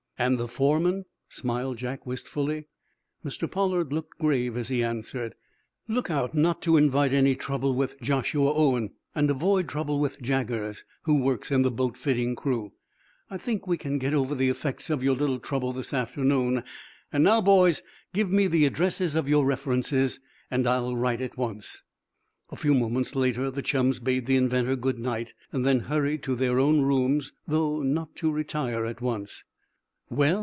"And 0.19 0.37
the 0.39 0.47
foreman?" 0.47 1.05
smiled 1.29 1.77
Jack, 1.77 2.05
wistfully. 2.05 2.65
Mr. 3.25 3.49
Pollard 3.49 3.91
looked 3.91 4.19
grave 4.19 4.55
as 4.55 4.67
he 4.67 4.83
answered: 4.83 5.33
"Look 5.87 6.11
out 6.11 6.35
not 6.35 6.61
to 6.61 6.77
invite 6.77 7.11
any 7.11 7.33
trouble 7.33 7.73
with 7.73 7.99
Joshua 7.99 8.53
Owen, 8.53 8.91
and 9.15 9.31
avoid 9.31 9.67
trouble 9.67 9.99
with 9.99 10.21
Jaggers, 10.21 10.85
who 11.05 11.15
works 11.15 11.49
in 11.49 11.63
the 11.63 11.71
boat 11.71 11.97
fitting 11.97 12.35
crew. 12.35 12.71
I 13.31 13.39
think 13.39 13.65
we 13.65 13.79
can 13.79 13.97
get 13.97 14.13
over 14.13 14.35
the 14.35 14.49
effects 14.49 14.91
of 14.91 15.01
your 15.01 15.15
little 15.15 15.39
trouble 15.39 15.73
this 15.73 15.91
afternoon. 15.91 16.61
And 17.11 17.23
now, 17.23 17.41
boys, 17.41 17.81
give 18.13 18.29
me 18.31 18.45
the 18.45 18.67
addresses 18.67 19.15
of 19.15 19.27
your 19.27 19.43
references, 19.43 20.19
and 20.51 20.67
I'll 20.67 20.95
write 20.95 21.21
at 21.21 21.35
once." 21.35 21.81
A 22.51 22.55
few 22.55 22.75
moments 22.75 23.15
later 23.15 23.49
the 23.49 23.63
chums 23.63 23.99
bade 23.99 24.27
the 24.27 24.37
inventor 24.37 24.75
good 24.75 24.99
night, 24.99 25.33
then 25.51 25.79
hurried 25.79 26.21
to 26.23 26.35
their 26.35 26.59
own 26.59 26.81
room, 26.81 27.21
though 27.47 27.81
not 27.81 28.15
to 28.17 28.29
retire 28.29 28.85
at 28.85 29.01
once. 29.01 29.45
"Well!" 30.09 30.39